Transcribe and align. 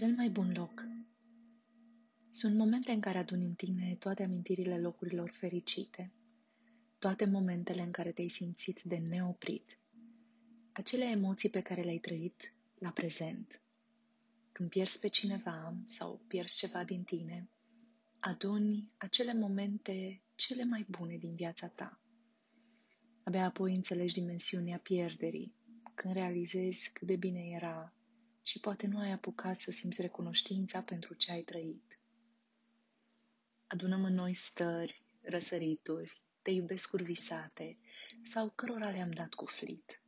Cel 0.00 0.14
mai 0.16 0.28
bun 0.28 0.52
loc. 0.52 0.86
Sunt 2.30 2.56
momente 2.56 2.92
în 2.92 3.00
care 3.00 3.18
aduni 3.18 3.44
în 3.44 3.54
tine 3.54 3.96
toate 3.98 4.22
amintirile 4.22 4.80
locurilor 4.80 5.30
fericite, 5.30 6.12
toate 6.98 7.24
momentele 7.24 7.82
în 7.82 7.90
care 7.90 8.12
te-ai 8.12 8.28
simțit 8.28 8.82
de 8.82 8.96
neoprit, 8.96 9.78
acele 10.72 11.04
emoții 11.04 11.50
pe 11.50 11.60
care 11.60 11.82
le-ai 11.82 11.98
trăit 11.98 12.54
la 12.78 12.90
prezent. 12.90 13.60
Când 14.52 14.68
pierzi 14.68 14.98
pe 14.98 15.08
cineva 15.08 15.74
sau 15.86 16.20
pierzi 16.26 16.56
ceva 16.56 16.84
din 16.84 17.02
tine, 17.02 17.48
aduni 18.18 18.90
acele 18.96 19.34
momente 19.34 20.22
cele 20.34 20.64
mai 20.64 20.86
bune 20.88 21.16
din 21.16 21.34
viața 21.34 21.66
ta. 21.66 22.00
Abia 23.22 23.44
apoi 23.44 23.74
înțelegi 23.74 24.14
dimensiunea 24.14 24.78
pierderii, 24.78 25.54
când 25.94 26.14
realizezi 26.14 26.90
cât 26.92 27.06
de 27.06 27.16
bine 27.16 27.40
era 27.40 27.94
și 28.42 28.60
poate 28.60 28.86
nu 28.86 28.98
ai 28.98 29.10
apucat 29.10 29.60
să 29.60 29.70
simți 29.70 30.00
recunoștința 30.00 30.82
pentru 30.82 31.14
ce 31.14 31.32
ai 31.32 31.42
trăit. 31.42 31.98
Adunăm 33.66 34.04
în 34.04 34.14
noi 34.14 34.34
stări, 34.34 35.04
răsărituri, 35.20 36.22
te 36.42 36.50
iubesc 36.50 36.94
visate 36.94 37.78
sau 38.24 38.52
cărora 38.54 38.90
le-am 38.90 39.10
dat 39.10 39.34
cu 39.34 39.44
flit. 39.44 40.02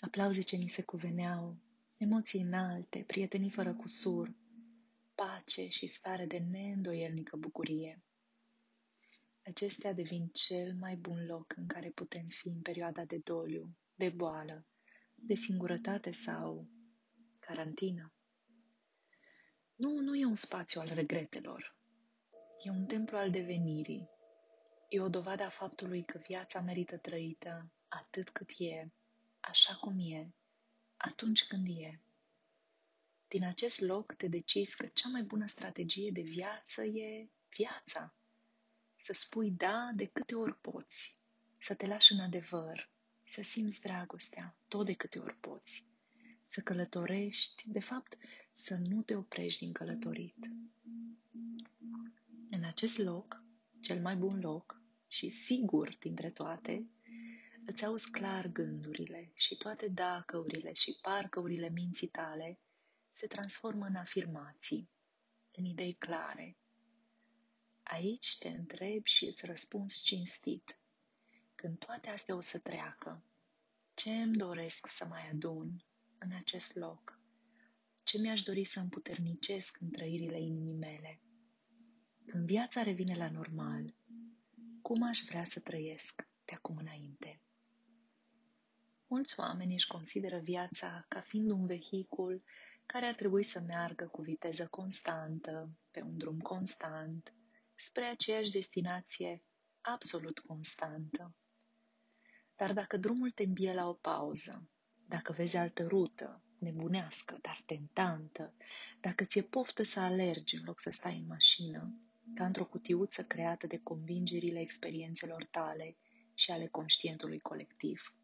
Aplauze 0.00 0.40
ce 0.40 0.56
ni 0.56 0.68
se 0.68 0.82
cuveneau, 0.82 1.56
emoții 1.96 2.40
înalte, 2.40 3.04
prietenii 3.06 3.50
fără 3.50 3.74
cusur, 3.74 4.34
pace 5.14 5.68
și 5.68 5.86
stare 5.86 6.26
de 6.26 6.38
neîndoielnică 6.38 7.36
bucurie. 7.36 8.02
Acestea 9.44 9.92
devin 9.92 10.28
cel 10.28 10.74
mai 10.74 10.96
bun 10.96 11.26
loc 11.26 11.54
în 11.56 11.66
care 11.66 11.90
putem 11.90 12.26
fi 12.26 12.48
în 12.48 12.60
perioada 12.60 13.04
de 13.04 13.20
doliu, 13.24 13.76
de 13.94 14.08
boală, 14.08 14.66
de 15.14 15.34
singurătate 15.34 16.10
sau 16.10 16.68
carantină. 17.46 18.12
Nu, 19.74 20.00
nu 20.00 20.14
e 20.16 20.24
un 20.24 20.34
spațiu 20.34 20.80
al 20.80 20.88
regretelor. 20.94 21.76
E 22.62 22.70
un 22.70 22.86
templu 22.86 23.16
al 23.16 23.30
devenirii. 23.30 24.08
E 24.88 25.00
o 25.00 25.08
dovadă 25.08 25.42
a 25.42 25.48
faptului 25.48 26.04
că 26.04 26.18
viața 26.18 26.60
merită 26.60 26.96
trăită 26.96 27.72
atât 27.88 28.30
cât 28.30 28.50
e, 28.58 28.92
așa 29.40 29.74
cum 29.74 29.98
e, 29.98 30.34
atunci 30.96 31.46
când 31.46 31.66
e. 31.68 32.00
Din 33.28 33.44
acest 33.44 33.80
loc 33.80 34.14
te 34.14 34.28
decizi 34.28 34.76
că 34.76 34.86
cea 34.86 35.08
mai 35.08 35.22
bună 35.22 35.46
strategie 35.46 36.10
de 36.10 36.20
viață 36.20 36.84
e 36.84 37.30
viața. 37.48 38.14
Să 38.96 39.12
spui 39.12 39.50
da 39.50 39.90
de 39.94 40.06
câte 40.06 40.34
ori 40.34 40.60
poți, 40.60 41.18
să 41.60 41.74
te 41.74 41.86
lași 41.86 42.12
în 42.12 42.20
adevăr, 42.20 42.90
să 43.24 43.42
simți 43.42 43.80
dragostea 43.80 44.56
tot 44.68 44.86
de 44.86 44.94
câte 44.94 45.18
ori 45.18 45.36
poți 45.36 45.91
să 46.52 46.60
călătorești, 46.60 47.64
de 47.66 47.80
fapt, 47.80 48.16
să 48.54 48.74
nu 48.74 49.02
te 49.02 49.16
oprești 49.16 49.64
din 49.64 49.72
călătorit. 49.72 50.36
În 52.50 52.64
acest 52.64 52.98
loc, 52.98 53.42
cel 53.80 54.00
mai 54.00 54.16
bun 54.16 54.40
loc 54.40 54.80
și 55.08 55.30
sigur 55.30 55.96
dintre 55.98 56.30
toate, 56.30 56.86
îți 57.66 57.84
auzi 57.84 58.10
clar 58.10 58.46
gândurile 58.46 59.32
și 59.34 59.56
toate 59.56 59.88
dacăurile 59.88 60.72
și 60.72 60.98
parcăurile 61.02 61.68
minții 61.68 62.08
tale 62.08 62.58
se 63.10 63.26
transformă 63.26 63.86
în 63.86 63.94
afirmații, 63.94 64.90
în 65.52 65.64
idei 65.64 65.94
clare. 65.94 66.56
Aici 67.82 68.38
te 68.38 68.48
întrebi 68.48 69.10
și 69.10 69.24
îți 69.24 69.46
răspunzi 69.46 70.02
cinstit. 70.02 70.78
Când 71.54 71.78
toate 71.78 72.08
astea 72.08 72.34
o 72.34 72.40
să 72.40 72.58
treacă, 72.58 73.24
ce 73.94 74.10
îmi 74.10 74.36
doresc 74.36 74.86
să 74.86 75.04
mai 75.04 75.30
adun 75.30 75.84
în 76.24 76.32
acest 76.32 76.74
loc? 76.74 77.18
Ce 78.04 78.18
mi-aș 78.18 78.42
dori 78.42 78.64
să 78.64 78.80
împuternicesc 78.80 79.76
în 79.80 79.90
trăirile 79.90 80.40
inimii 80.40 80.74
mele? 80.74 81.20
Când 82.26 82.46
viața 82.46 82.82
revine 82.82 83.14
la 83.14 83.30
normal, 83.30 83.94
cum 84.82 85.02
aș 85.02 85.20
vrea 85.20 85.44
să 85.44 85.60
trăiesc 85.60 86.28
de 86.44 86.54
acum 86.54 86.76
înainte? 86.76 87.40
Mulți 89.06 89.40
oameni 89.40 89.72
își 89.72 89.86
consideră 89.86 90.38
viața 90.38 91.04
ca 91.08 91.20
fiind 91.20 91.50
un 91.50 91.66
vehicul 91.66 92.42
care 92.86 93.06
ar 93.06 93.14
trebui 93.14 93.42
să 93.42 93.60
meargă 93.60 94.06
cu 94.06 94.22
viteză 94.22 94.66
constantă, 94.66 95.70
pe 95.90 96.02
un 96.02 96.18
drum 96.18 96.40
constant, 96.40 97.34
spre 97.74 98.04
aceeași 98.04 98.50
destinație 98.50 99.42
absolut 99.80 100.38
constantă. 100.38 101.34
Dar 102.56 102.72
dacă 102.72 102.96
drumul 102.96 103.30
te 103.30 103.42
îmbie 103.42 103.74
la 103.74 103.88
o 103.88 103.92
pauză, 103.92 104.68
dacă 105.12 105.32
vezi 105.32 105.56
altă 105.56 105.86
rută, 105.86 106.42
nebunească, 106.58 107.38
dar 107.40 107.62
tentantă, 107.66 108.54
dacă 109.00 109.24
ți-e 109.24 109.42
poftă 109.42 109.82
să 109.82 110.00
alergi 110.00 110.54
în 110.54 110.62
loc 110.64 110.80
să 110.80 110.90
stai 110.90 111.16
în 111.16 111.26
mașină, 111.26 111.94
ca 112.34 112.46
într-o 112.46 112.64
cutiuță 112.64 113.24
creată 113.24 113.66
de 113.66 113.80
convingerile 113.82 114.60
experiențelor 114.60 115.44
tale 115.50 115.96
și 116.34 116.50
ale 116.50 116.66
conștientului 116.66 117.38
colectiv. 117.40 118.16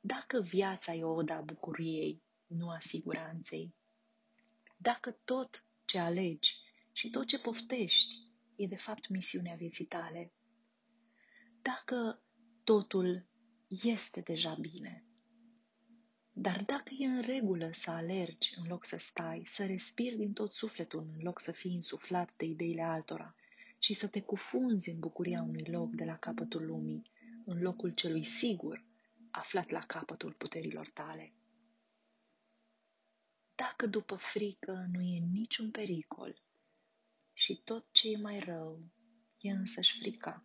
Dacă 0.00 0.40
viața 0.40 0.94
e 0.94 1.04
o 1.04 1.14
oda 1.14 1.40
bucuriei, 1.40 2.22
nu 2.46 2.70
a 2.70 2.78
siguranței, 2.78 3.74
dacă 4.76 5.10
tot 5.24 5.64
ce 5.84 5.98
alegi 5.98 6.56
și 6.92 7.10
tot 7.10 7.26
ce 7.26 7.38
poftești 7.38 8.14
e 8.56 8.66
de 8.66 8.76
fapt 8.76 9.08
misiunea 9.08 9.54
vieții 9.54 9.86
tale, 9.86 10.32
dacă 11.62 12.22
totul 12.64 13.26
este 13.68 14.20
deja 14.20 14.54
bine, 14.54 15.05
dar 16.38 16.62
dacă 16.64 16.94
e 16.98 17.06
în 17.06 17.20
regulă 17.20 17.70
să 17.72 17.90
alergi 17.90 18.54
în 18.56 18.66
loc 18.66 18.84
să 18.84 18.96
stai, 18.98 19.42
să 19.44 19.66
respiri 19.66 20.16
din 20.16 20.32
tot 20.32 20.52
sufletul 20.52 21.00
în 21.14 21.22
loc 21.22 21.40
să 21.40 21.52
fii 21.52 21.72
insuflat 21.72 22.30
de 22.36 22.44
ideile 22.44 22.82
altora 22.82 23.34
și 23.78 23.94
să 23.94 24.06
te 24.06 24.20
cufunzi 24.20 24.90
în 24.90 24.98
bucuria 24.98 25.42
unui 25.42 25.64
loc 25.64 25.90
de 25.90 26.04
la 26.04 26.16
capătul 26.16 26.66
lumii, 26.66 27.10
în 27.44 27.60
locul 27.60 27.90
celui 27.90 28.24
sigur, 28.24 28.84
aflat 29.30 29.70
la 29.70 29.78
capătul 29.78 30.32
puterilor 30.32 30.88
tale. 30.88 31.32
Dacă 33.54 33.86
după 33.86 34.14
frică 34.14 34.86
nu 34.92 35.00
e 35.00 35.18
niciun 35.32 35.70
pericol 35.70 36.42
și 37.32 37.60
tot 37.64 37.86
ce 37.92 38.10
e 38.10 38.16
mai 38.16 38.38
rău 38.38 38.80
e 39.40 39.50
însăși 39.50 39.98
frica, 39.98 40.44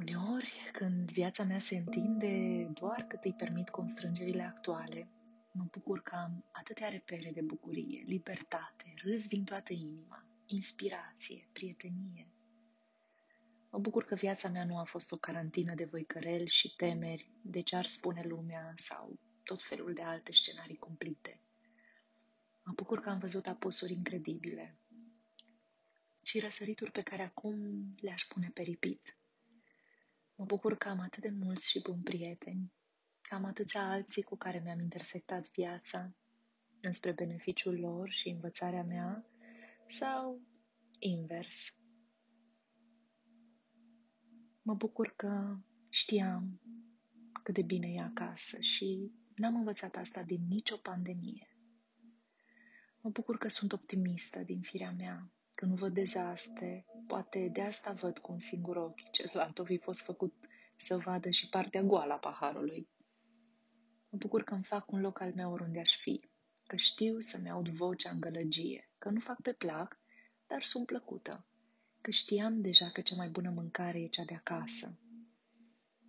Uneori, 0.00 0.70
când 0.72 0.99
viața 1.10 1.44
mea 1.44 1.58
se 1.58 1.76
întinde 1.76 2.64
doar 2.72 3.04
cât 3.08 3.24
îi 3.24 3.34
permit 3.34 3.68
constrângerile 3.68 4.42
actuale, 4.42 5.08
mă 5.52 5.64
bucur 5.70 6.02
că 6.02 6.14
am 6.14 6.44
atâtea 6.52 6.88
repere 6.88 7.30
de 7.34 7.40
bucurie, 7.40 8.04
libertate, 8.06 8.94
râs 9.02 9.26
din 9.26 9.44
toată 9.44 9.72
inima, 9.72 10.24
inspirație, 10.46 11.48
prietenie. 11.52 12.26
Mă 13.70 13.78
bucur 13.78 14.04
că 14.04 14.14
viața 14.14 14.48
mea 14.48 14.64
nu 14.64 14.78
a 14.78 14.84
fost 14.84 15.12
o 15.12 15.16
carantină 15.16 15.74
de 15.74 15.84
văicărel 15.84 16.46
și 16.46 16.74
temeri 16.76 17.30
de 17.42 17.60
ce 17.60 17.76
ar 17.76 17.84
spune 17.84 18.22
lumea 18.24 18.72
sau 18.76 19.18
tot 19.42 19.62
felul 19.62 19.92
de 19.92 20.02
alte 20.02 20.32
scenarii 20.32 20.76
cumplite. 20.76 21.40
Mă 22.64 22.72
bucur 22.76 23.00
că 23.00 23.08
am 23.08 23.18
văzut 23.18 23.46
apusuri 23.46 23.92
incredibile 23.92 24.78
și 26.22 26.38
răsărituri 26.38 26.90
pe 26.90 27.02
care 27.02 27.22
acum 27.22 27.54
le-aș 28.00 28.22
pune 28.22 28.50
peripit. 28.54 29.19
Mă 30.40 30.46
bucur 30.46 30.76
că 30.76 30.88
am 30.88 31.00
atât 31.00 31.22
de 31.22 31.30
mulți 31.30 31.68
și 31.70 31.80
buni 31.80 32.02
prieteni, 32.02 32.72
că 33.20 33.34
am 33.34 33.44
atâția 33.44 33.90
alții 33.90 34.22
cu 34.22 34.36
care 34.36 34.60
mi-am 34.64 34.80
intersectat 34.80 35.50
viața, 35.50 36.14
înspre 36.80 37.12
beneficiul 37.12 37.78
lor 37.78 38.10
și 38.10 38.28
învățarea 38.28 38.82
mea, 38.82 39.26
sau 39.88 40.40
invers. 40.98 41.74
Mă 44.62 44.74
bucur 44.74 45.12
că 45.16 45.58
știam 45.88 46.60
cât 47.42 47.54
de 47.54 47.62
bine 47.62 47.88
e 47.92 48.00
acasă 48.00 48.60
și 48.60 49.12
n-am 49.34 49.54
învățat 49.54 49.96
asta 49.96 50.22
din 50.22 50.46
nicio 50.48 50.76
pandemie. 50.76 51.56
Mă 53.00 53.10
bucur 53.10 53.38
că 53.38 53.48
sunt 53.48 53.72
optimistă 53.72 54.38
din 54.38 54.60
firea 54.60 54.92
mea 54.92 55.32
când 55.60 55.78
văd 55.78 55.94
dezastre, 55.94 56.86
poate 57.06 57.48
de 57.52 57.60
asta 57.60 57.92
văd 57.92 58.18
cu 58.18 58.32
un 58.32 58.38
singur 58.38 58.76
ochi, 58.76 59.10
celălalt 59.10 59.58
o 59.58 59.64
fi 59.64 59.78
fost 59.78 60.00
făcut 60.00 60.34
să 60.76 60.96
vadă 60.96 61.30
și 61.30 61.48
partea 61.48 61.82
goală 61.82 62.12
a 62.12 62.16
paharului. 62.16 62.88
Mă 64.10 64.18
bucur 64.18 64.42
că 64.42 64.54
îmi 64.54 64.64
fac 64.64 64.90
un 64.92 65.00
loc 65.00 65.20
al 65.20 65.32
meu 65.34 65.52
oriunde 65.52 65.80
aș 65.80 65.96
fi, 65.96 66.20
că 66.66 66.76
știu 66.76 67.18
să-mi 67.18 67.50
aud 67.50 67.68
vocea 67.68 68.10
în 68.10 68.20
gălăgie, 68.20 68.90
că 68.98 69.10
nu 69.10 69.20
fac 69.20 69.40
pe 69.42 69.52
plac, 69.52 70.00
dar 70.46 70.62
sunt 70.62 70.86
plăcută, 70.86 71.46
că 72.00 72.10
știam 72.10 72.60
deja 72.60 72.90
că 72.90 73.00
cea 73.00 73.16
mai 73.16 73.28
bună 73.28 73.50
mâncare 73.50 74.00
e 74.00 74.06
cea 74.06 74.24
de 74.24 74.34
acasă. 74.34 74.98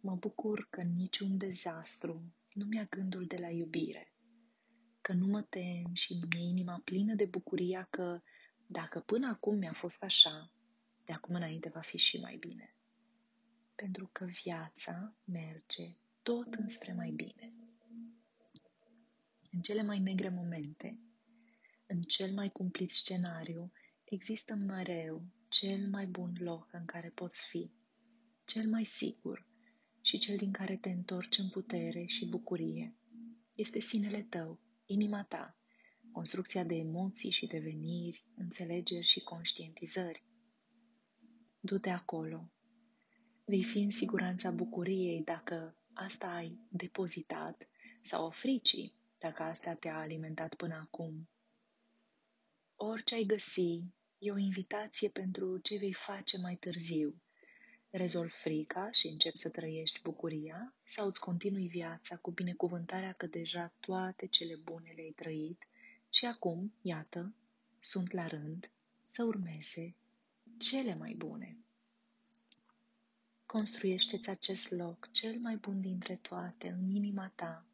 Mă 0.00 0.14
bucur 0.14 0.66
că 0.70 0.82
niciun 0.82 1.36
dezastru 1.36 2.34
nu 2.52 2.64
mi-a 2.64 2.86
gândul 2.90 3.26
de 3.26 3.36
la 3.40 3.50
iubire, 3.50 4.12
că 5.00 5.12
nu 5.12 5.26
mă 5.26 5.42
tem 5.42 5.90
și 5.92 6.20
mi-e 6.28 6.48
inima 6.48 6.80
plină 6.84 7.14
de 7.14 7.24
bucuria 7.24 7.86
că 7.90 8.20
dacă 8.66 9.00
până 9.00 9.28
acum 9.28 9.56
mi-a 9.56 9.72
fost 9.72 10.02
așa, 10.02 10.50
de 11.04 11.12
acum 11.12 11.34
înainte 11.34 11.68
va 11.68 11.80
fi 11.80 11.96
și 11.96 12.20
mai 12.20 12.36
bine. 12.36 12.74
Pentru 13.74 14.08
că 14.12 14.24
viața 14.24 15.14
merge 15.24 15.96
tot 16.22 16.54
înspre 16.54 16.92
mai 16.92 17.10
bine. 17.10 17.52
în 19.50 19.60
cele 19.60 19.82
mai 19.82 19.98
negre 19.98 20.28
momente, 20.28 20.98
în 21.86 22.00
cel 22.00 22.32
mai 22.32 22.50
cumplit 22.50 22.90
scenariu, 22.90 23.72
există 24.04 24.54
mereu 24.54 25.22
cel 25.48 25.88
mai 25.88 26.06
bun 26.06 26.36
loc 26.38 26.68
în 26.72 26.84
care 26.84 27.08
poți 27.08 27.46
fi, 27.46 27.70
cel 28.44 28.68
mai 28.68 28.84
sigur 28.84 29.46
și 30.00 30.18
cel 30.18 30.36
din 30.36 30.52
care 30.52 30.76
te 30.76 30.90
întorci 30.90 31.38
în 31.38 31.50
putere 31.50 32.04
și 32.04 32.26
bucurie. 32.26 32.94
Este 33.54 33.80
sinele 33.80 34.22
tău, 34.22 34.60
inima 34.86 35.24
ta, 35.24 35.58
construcția 36.14 36.64
de 36.64 36.74
emoții 36.74 37.30
și 37.30 37.46
deveniri, 37.46 38.24
înțelegeri 38.36 39.06
și 39.06 39.20
conștientizări. 39.20 40.24
Du-te 41.60 41.90
acolo. 41.90 42.50
Vei 43.44 43.64
fi 43.64 43.78
în 43.78 43.90
siguranța 43.90 44.50
bucuriei 44.50 45.22
dacă 45.24 45.76
asta 45.94 46.26
ai 46.26 46.58
depozitat 46.68 47.68
sau 48.02 48.30
fricii 48.30 48.94
dacă 49.18 49.42
asta 49.42 49.74
te-a 49.74 49.98
alimentat 49.98 50.54
până 50.54 50.74
acum. 50.74 51.28
Orice 52.76 53.14
ai 53.14 53.24
găsi 53.24 53.82
e 54.18 54.32
o 54.32 54.38
invitație 54.38 55.08
pentru 55.08 55.58
ce 55.58 55.76
vei 55.76 55.92
face 55.92 56.38
mai 56.38 56.56
târziu. 56.56 57.22
Rezolvi 57.90 58.34
frica 58.34 58.90
și 58.90 59.06
începi 59.06 59.38
să 59.38 59.48
trăiești 59.50 60.00
bucuria 60.02 60.74
sau 60.84 61.06
îți 61.06 61.20
continui 61.20 61.68
viața 61.68 62.16
cu 62.16 62.30
binecuvântarea 62.30 63.12
că 63.12 63.26
deja 63.26 63.74
toate 63.80 64.26
cele 64.26 64.56
bune 64.56 64.92
le-ai 64.96 65.12
trăit 65.16 65.64
și 66.14 66.24
acum, 66.24 66.72
iată, 66.82 67.34
sunt 67.80 68.10
la 68.10 68.26
rând 68.26 68.70
să 69.06 69.22
urmeze 69.22 69.94
cele 70.58 70.94
mai 70.94 71.14
bune. 71.14 71.58
Construiește-ți 73.46 74.28
acest 74.30 74.70
loc 74.70 75.08
cel 75.12 75.38
mai 75.38 75.56
bun 75.56 75.80
dintre 75.80 76.16
toate 76.16 76.68
în 76.68 76.88
inima 76.88 77.32
ta, 77.34 77.66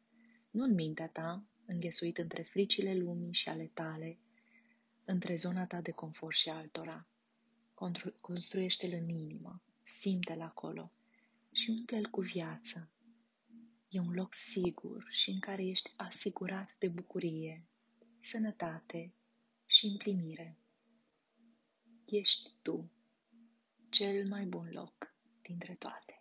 nu 0.51 0.63
în 0.63 0.73
mintea 0.73 1.07
ta, 1.07 1.43
înghesuit 1.65 2.17
între 2.17 2.41
fricile 2.41 2.95
lumii 2.95 3.33
și 3.33 3.49
ale 3.49 3.71
tale, 3.73 4.17
între 5.05 5.35
zona 5.35 5.65
ta 5.65 5.81
de 5.81 5.91
confort 5.91 6.35
și 6.35 6.49
altora. 6.49 7.07
Construiește-l 8.21 8.93
în 8.93 9.09
inimă, 9.09 9.61
simte-l 9.83 10.41
acolo 10.41 10.91
și 11.51 11.69
umple-l 11.69 12.05
cu 12.05 12.21
viață. 12.21 12.89
E 13.89 13.99
un 13.99 14.13
loc 14.13 14.33
sigur 14.33 15.07
și 15.09 15.29
în 15.29 15.39
care 15.39 15.65
ești 15.65 15.93
asigurat 15.95 16.75
de 16.79 16.87
bucurie, 16.87 17.65
sănătate 18.21 19.13
și 19.65 19.85
împlinire. 19.85 20.57
Ești 22.05 22.49
tu 22.61 22.91
cel 23.89 24.27
mai 24.27 24.45
bun 24.45 24.69
loc 24.71 25.13
dintre 25.41 25.75
toate. 25.75 26.20